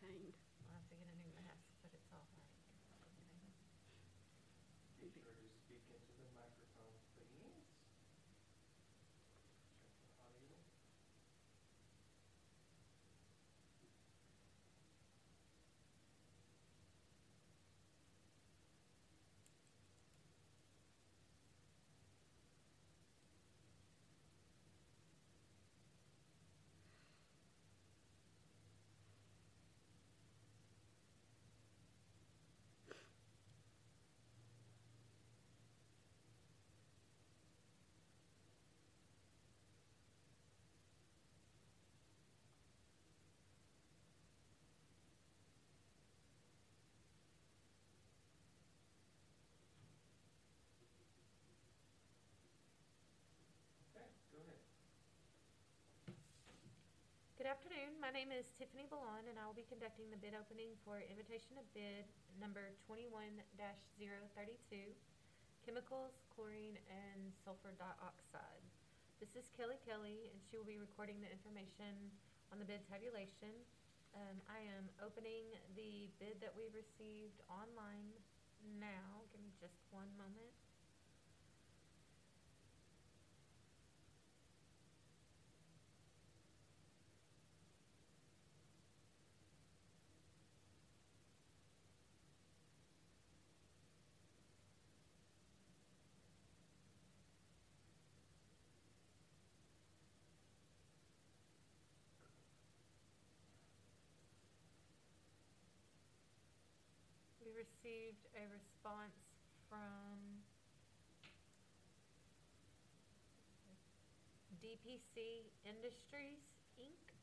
[0.00, 0.32] contained.
[0.64, 2.48] I'll have to get a new mask, but it's all right.
[5.00, 5.76] Be
[57.60, 60.96] afternoon, my name is Tiffany Ballon, and I will be conducting the bid opening for
[60.96, 62.08] invitation to bid
[62.40, 64.96] number twenty-one 32
[65.60, 68.64] chemicals, chlorine, and sulfur dioxide.
[69.20, 72.08] This is Kelly Kelly, and she will be recording the information
[72.48, 73.52] on the bid tabulation.
[74.16, 78.16] Um, I am opening the bid that we received online
[78.80, 80.56] now, give me just one moment.
[107.50, 109.14] We received a response
[109.70, 110.42] from
[114.58, 116.42] DPC Industries,
[116.82, 117.14] Inc.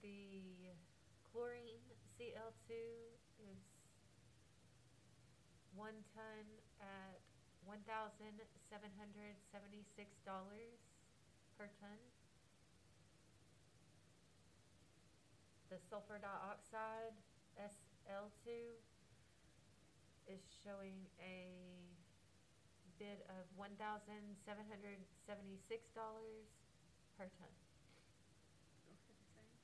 [0.00, 0.72] The
[1.28, 1.84] chlorine
[2.16, 3.60] CL two is
[5.76, 6.44] one ton
[6.80, 7.20] at
[7.64, 8.40] one thousand
[8.72, 10.80] seven hundred seventy-six dollars
[11.60, 12.00] per ton.
[15.70, 16.93] The sulfur dioxide,
[18.04, 18.76] SO two,
[20.28, 21.48] is showing a
[23.00, 26.44] bid of one thousand seven hundred seventy-six dollars
[27.16, 27.52] per ton.
[28.92, 29.56] Okay, the same.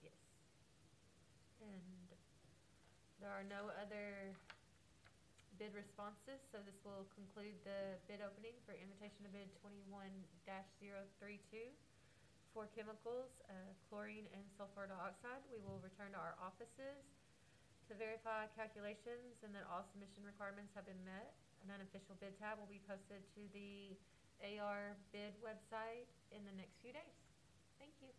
[0.00, 0.16] Yes.
[1.60, 2.08] And
[3.20, 4.32] there are no other
[5.60, 10.12] bid responses, so this will conclude the bid opening for invitation to bid twenty-one
[10.48, 11.68] 32
[12.50, 13.54] for chemicals, uh,
[13.86, 15.44] chlorine and sulfur dioxide.
[15.52, 17.06] We will return to our offices
[17.90, 21.34] to verify calculations and that all submission requirements have been met.
[21.66, 23.98] An unofficial bid tab will be posted to the
[24.46, 27.18] AR bid website in the next few days.
[27.82, 28.14] Thank you.